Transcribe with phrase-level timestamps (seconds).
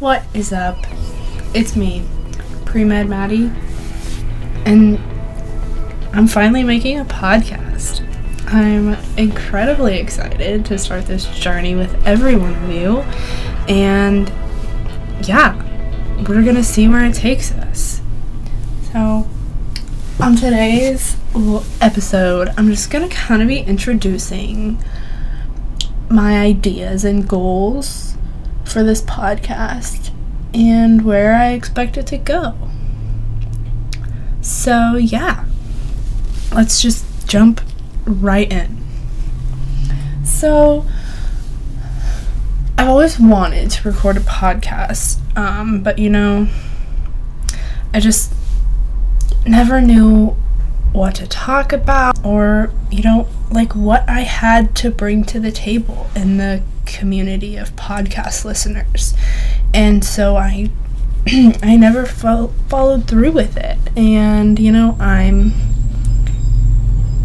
[0.00, 0.78] What is up?
[1.52, 2.06] It's me,
[2.64, 3.52] Pre Med Maddie,
[4.64, 4.98] and
[6.14, 8.02] I'm finally making a podcast.
[8.46, 13.00] I'm incredibly excited to start this journey with every one of you,
[13.68, 14.32] and
[15.28, 15.54] yeah,
[16.26, 18.00] we're gonna see where it takes us.
[18.94, 19.28] So,
[20.18, 21.18] on today's
[21.82, 24.82] episode, I'm just gonna kind of be introducing
[26.08, 28.09] my ideas and goals
[28.70, 30.10] for this podcast
[30.54, 32.54] and where I expect it to go.
[34.40, 35.44] So, yeah,
[36.52, 37.60] let's just jump
[38.04, 38.78] right in.
[40.24, 40.86] So,
[42.78, 46.48] I've always wanted to record a podcast, um, but you know,
[47.92, 48.32] I just
[49.46, 50.36] never knew
[50.92, 55.52] what to talk about or, you know, like what I had to bring to the
[55.52, 59.14] table in the community of podcast listeners.
[59.72, 60.70] And so I
[61.62, 63.78] I never fo- followed through with it.
[63.96, 65.52] And, you know, I'm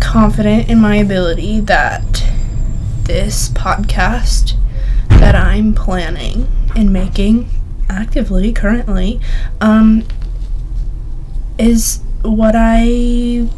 [0.00, 2.24] confident in my ability that
[3.04, 4.56] this podcast
[5.08, 7.48] that I'm planning and making
[7.88, 9.20] actively currently
[9.60, 10.04] um,
[11.58, 13.48] is what I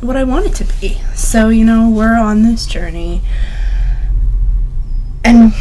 [0.00, 1.00] what I want it to be.
[1.14, 3.22] So, you know, we're on this journey
[5.26, 5.52] and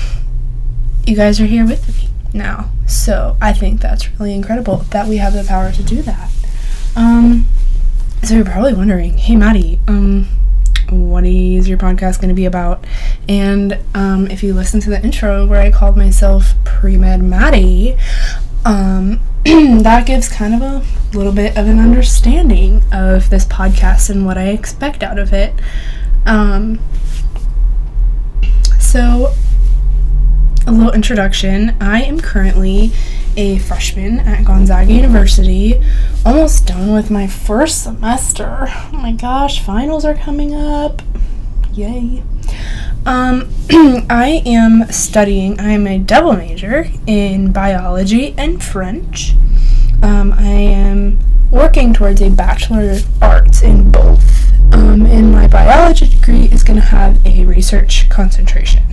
[1.06, 2.72] you guys are here with me now.
[2.88, 6.32] So, I think that's really incredible that we have the power to do that.
[6.96, 7.46] Um
[8.24, 10.28] so you're probably wondering, "Hey Maddie, um
[10.90, 12.86] what is your podcast going to be about?
[13.28, 17.98] And um, if you listen to the intro where I called myself Pre Med Maddie,
[18.66, 24.26] um, that gives kind of a little bit of an understanding of this podcast and
[24.26, 25.54] what I expect out of it.
[26.26, 26.80] Um,
[28.80, 29.34] so,
[30.68, 31.76] a little introduction.
[31.80, 32.92] I am currently
[33.38, 35.82] a freshman at Gonzaga University,
[36.26, 38.68] almost done with my first semester.
[38.70, 41.02] Oh my gosh, finals are coming up.
[41.74, 42.24] Yay.
[43.06, 43.50] Um,
[44.10, 49.34] I am studying, I am a double major in biology and French.
[50.02, 51.20] Um, I am
[51.52, 54.52] working towards a Bachelor of Arts in both.
[54.74, 58.84] Um, and my biology degree is going to have a research concentration.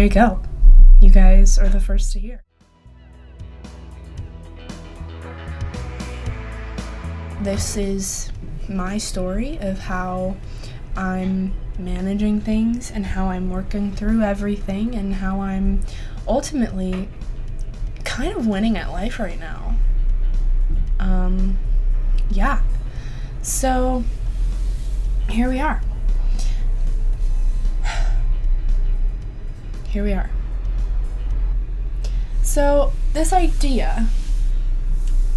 [0.00, 0.40] There you go.
[1.02, 2.42] You guys are the first to hear.
[7.42, 8.32] This is
[8.66, 10.36] my story of how
[10.96, 15.82] I'm managing things and how I'm working through everything and how I'm
[16.26, 17.10] ultimately
[18.02, 19.76] kind of winning at life right now.
[20.98, 21.58] Um,
[22.30, 22.62] yeah.
[23.42, 24.04] So
[25.28, 25.82] here we are.
[29.90, 30.30] Here we are.
[32.42, 34.06] So this idea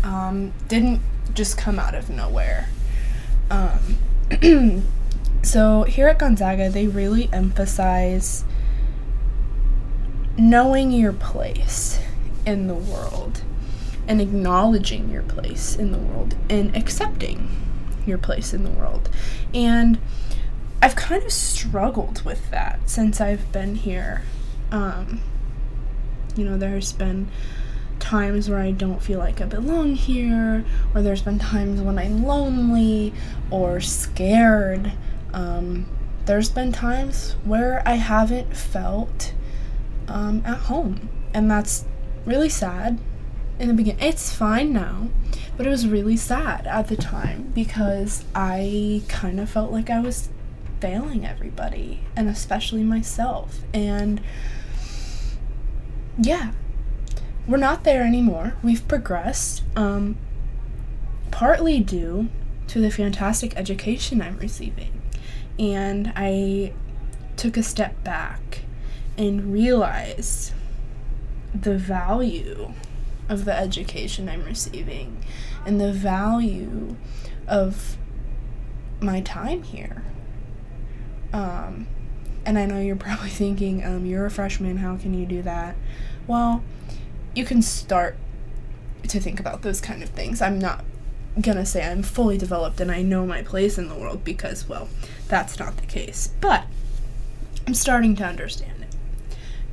[0.04, 1.02] um, didn't
[1.34, 2.70] just come out of nowhere.
[3.50, 4.84] Um,
[5.44, 8.46] so here at Gonzaga, they really emphasize
[10.38, 12.00] knowing your place
[12.46, 13.42] in the world
[14.08, 17.50] and acknowledging your place in the world and accepting
[18.06, 19.10] your place in the world.
[19.52, 19.98] And
[20.80, 24.22] I've kind of struggled with that since I've been here.
[24.74, 25.22] Um,
[26.36, 27.30] you know, there's been
[28.00, 32.26] times where I don't feel like I belong here, or there's been times when I'm
[32.26, 33.14] lonely
[33.52, 34.94] or scared.
[35.32, 35.86] Um,
[36.26, 39.34] there's been times where I haven't felt
[40.08, 41.86] um, at home, and that's
[42.26, 43.00] really sad
[43.60, 44.02] in the beginning.
[44.02, 45.10] It's fine now,
[45.56, 50.00] but it was really sad at the time because I kind of felt like I
[50.00, 50.30] was
[50.80, 53.60] failing everybody, and especially myself.
[53.74, 54.20] And
[56.18, 56.52] yeah,
[57.48, 58.56] we're not there anymore.
[58.64, 60.18] We've progressed, um,
[61.32, 62.30] partly due
[62.68, 65.02] to the fantastic education I'm receiving.
[65.60, 66.74] And I
[67.36, 68.62] took a step back
[69.18, 70.54] and realized
[71.54, 72.74] the value
[73.30, 75.24] of the education I'm receiving
[75.66, 76.96] and the value
[77.48, 77.98] of
[79.00, 80.04] my time here.
[81.32, 81.88] Um,
[82.46, 85.76] and I know you're probably thinking, um, you're a freshman, how can you do that?
[86.28, 86.64] Well,
[87.36, 88.16] you can start
[89.08, 90.42] to think about those kind of things.
[90.42, 90.84] I'm not
[91.42, 94.88] gonna say I'm fully developed and I know my place in the world because, well,
[95.28, 96.30] that's not the case.
[96.40, 96.66] But
[97.68, 98.96] I'm starting to understand it.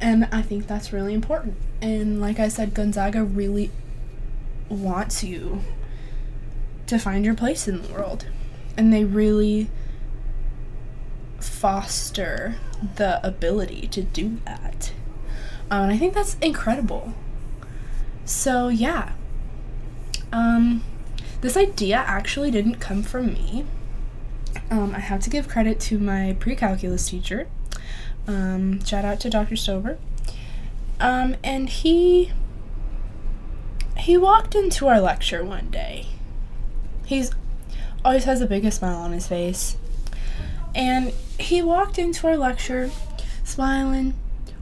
[0.00, 1.56] And I think that's really important.
[1.82, 3.70] And like I said, Gonzaga really
[4.68, 5.60] wants you
[6.86, 8.26] to find your place in the world.
[8.76, 9.68] and they really
[11.60, 12.56] foster
[12.96, 14.92] the ability to do that.
[15.70, 17.12] Um, and I think that's incredible.
[18.24, 19.12] So, yeah.
[20.32, 20.82] Um,
[21.42, 23.66] this idea actually didn't come from me.
[24.70, 27.46] Um, I have to give credit to my pre calculus teacher.
[28.26, 29.56] Um, shout out to Dr.
[29.56, 29.98] Stover.
[30.98, 32.32] Um, and he
[33.98, 36.06] he walked into our lecture one day.
[37.04, 37.32] He's
[38.02, 39.76] always has the biggest smile on his face.
[40.74, 42.90] And he walked into our lecture
[43.44, 44.14] smiling,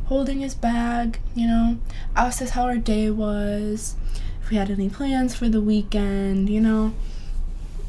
[0.06, 1.78] holding his bag, you know,
[2.16, 3.94] asked us how our day was,
[4.42, 6.94] if we had any plans for the weekend, you know,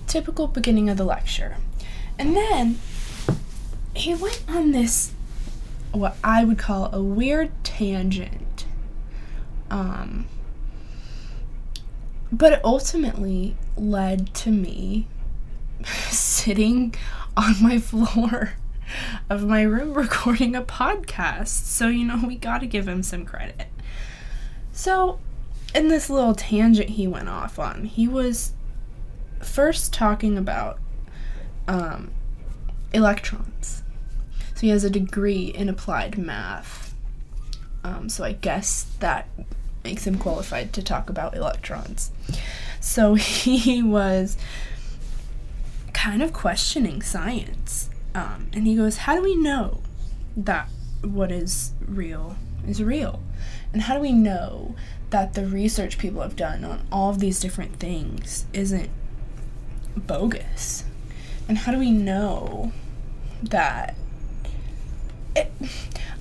[0.07, 1.57] typical beginning of the lecture.
[2.17, 2.79] And then
[3.95, 5.13] he went on this
[5.91, 8.65] what I would call a weird tangent.
[9.71, 10.27] Um
[12.31, 15.07] but it ultimately led to me
[16.09, 16.93] sitting
[17.39, 18.51] on my floor
[19.29, 21.47] of my room recording a podcast.
[21.47, 23.67] So, you know, we got to give him some credit.
[24.73, 25.19] So,
[25.73, 28.51] in this little tangent he went off on, he was
[29.41, 30.79] first talking about
[31.65, 32.11] um,
[32.91, 33.83] electrons.
[34.55, 36.93] So, he has a degree in applied math.
[37.85, 39.29] Um, so, I guess that
[39.85, 42.11] makes him qualified to talk about electrons.
[42.81, 44.35] So, he was
[46.03, 47.89] kind of questioning science.
[48.15, 49.81] Um, and he goes, How do we know
[50.37, 50.69] that
[51.01, 53.21] what is real is real?
[53.73, 54.75] And how do we know
[55.09, 58.89] that the research people have done on all of these different things isn't
[59.97, 60.85] bogus?
[61.49, 62.71] And how do we know
[63.43, 63.95] that
[65.35, 65.51] it,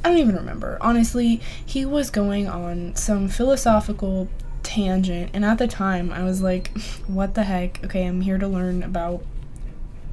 [0.05, 0.79] I don't even remember.
[0.81, 4.29] Honestly, he was going on some philosophical
[4.65, 6.77] tangent, and at the time I was like,
[7.07, 7.85] what the heck?
[7.85, 9.23] Okay, I'm here to learn about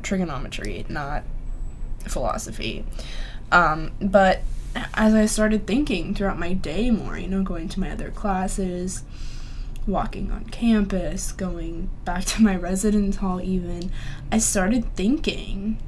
[0.05, 1.23] trigonometry, not
[2.07, 2.85] philosophy.
[3.51, 4.41] Um, but
[4.93, 9.03] as I started thinking throughout my day more, you know, going to my other classes,
[9.87, 13.91] walking on campus, going back to my residence hall, even,
[14.31, 15.81] I started thinking,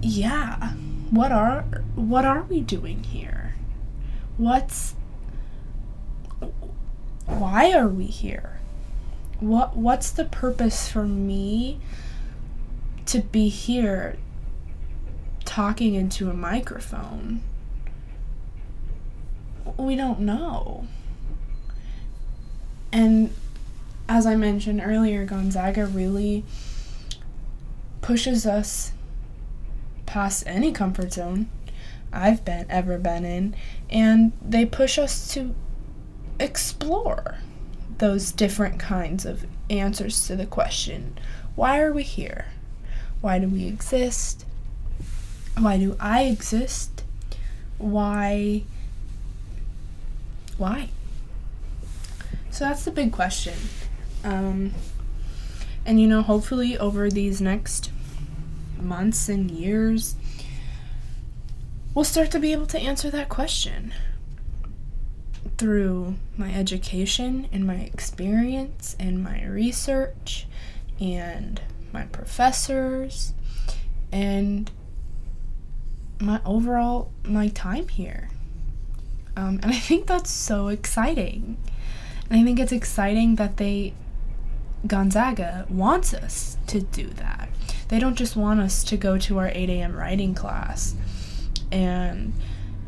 [0.00, 0.72] yeah,
[1.10, 1.62] what are
[1.94, 3.54] what are we doing here?
[4.36, 4.94] What's
[7.26, 8.58] why are we here?
[9.40, 11.80] What what's the purpose for me
[13.06, 14.16] to be here
[15.44, 17.42] talking into a microphone.
[19.76, 20.86] We don't know.
[22.92, 23.34] And
[24.08, 26.44] as I mentioned earlier, Gonzaga really
[28.00, 28.92] pushes us
[30.06, 31.48] past any comfort zone
[32.12, 33.56] I've been ever been in
[33.90, 35.54] and they push us to
[36.38, 37.38] explore
[37.98, 41.18] those different kinds of answers to the question
[41.54, 42.46] why are we here?
[43.24, 44.44] Why do we exist?
[45.56, 47.04] Why do I exist?
[47.78, 48.64] Why?
[50.58, 50.90] Why?
[52.50, 53.54] So that's the big question.
[54.24, 54.74] Um,
[55.86, 57.90] and you know, hopefully, over these next
[58.78, 60.16] months and years,
[61.94, 63.94] we'll start to be able to answer that question
[65.56, 70.46] through my education and my experience and my research
[71.00, 71.62] and
[71.94, 73.32] my professors,
[74.12, 74.70] and
[76.20, 78.28] my overall my time here.
[79.36, 81.56] Um, and I think that's so exciting.
[82.28, 83.94] And I think it's exciting that they
[84.86, 87.48] Gonzaga wants us to do that.
[87.88, 89.96] They don't just want us to go to our 8 a.m.
[89.96, 90.94] writing class
[91.72, 92.34] and,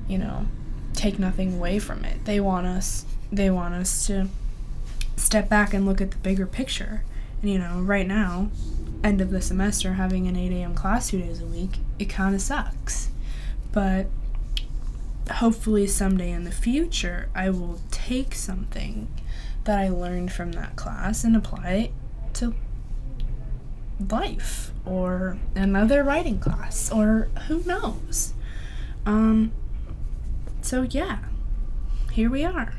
[0.09, 0.47] you know,
[0.93, 2.25] take nothing away from it.
[2.25, 4.29] They want us they want us to
[5.17, 7.03] step back and look at the bigger picture.
[7.43, 8.51] And you know, right now,
[9.03, 10.75] end of the semester having an 8 a.m.
[10.75, 13.11] class two days a week, it kind of sucks.
[13.73, 14.07] But
[15.31, 19.09] hopefully, someday in the future, I will take something
[19.65, 21.91] that I learned from that class and apply it
[22.35, 22.55] to
[24.11, 28.35] life or another writing class or who knows.
[29.05, 29.53] Um,
[30.63, 31.19] so, yeah,
[32.13, 32.75] here we are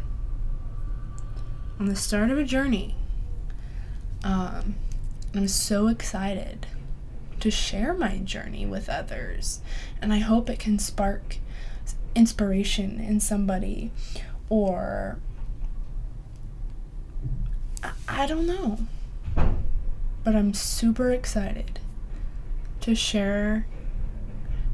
[1.79, 2.95] on the start of a journey.
[4.24, 4.75] Um,
[5.38, 6.65] I'm so excited
[7.41, 9.62] to share my journey with others,
[10.01, 11.38] and I hope it can spark
[12.15, 13.91] inspiration in somebody
[14.50, 15.20] or
[18.08, 18.79] I don't know.
[20.24, 21.79] But I'm super excited
[22.82, 23.67] to share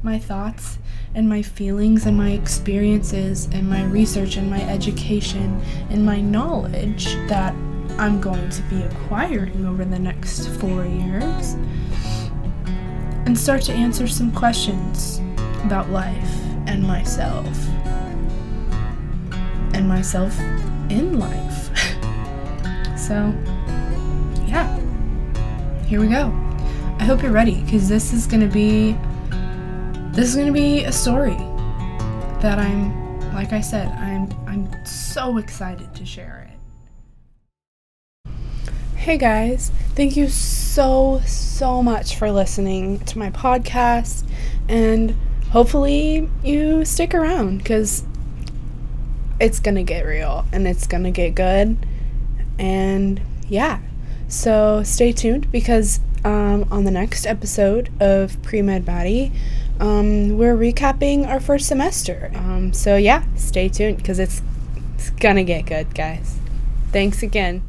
[0.02, 0.78] my thoughts
[1.14, 7.14] and my feelings and my experiences and my research and my education and my knowledge
[7.28, 7.54] that
[7.98, 11.54] I'm going to be acquiring over the next four years
[13.26, 15.20] and start to answer some questions
[15.64, 16.34] about life
[16.66, 17.46] and myself
[19.74, 20.38] and myself
[20.90, 21.70] in life.
[22.98, 23.32] so,
[24.46, 24.78] yeah,
[25.86, 26.32] here we go.
[26.98, 28.96] I hope you're ready because this is going to be
[30.12, 31.36] this is going to be a story
[32.40, 36.53] that I'm like I said, I'm I'm so excited to share it.
[39.04, 44.26] Hey guys, thank you so so much for listening to my podcast
[44.66, 45.14] and
[45.50, 48.04] hopefully you stick around cuz
[49.38, 51.76] it's to get real and it's to get good.
[52.58, 53.80] And yeah.
[54.26, 59.32] So stay tuned because um, on the next episode of Pre Med Maddie,
[59.80, 62.32] um, we're recapping our first semester.
[62.34, 64.40] Um, so yeah, stay tuned because it's,
[64.94, 66.38] it's gonna get good, guys.
[66.90, 67.64] Thanks again.